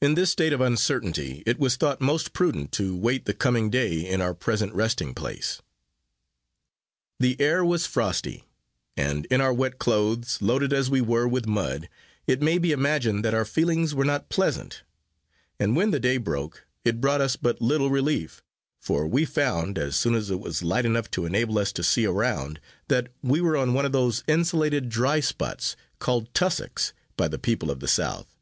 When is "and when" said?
15.58-15.90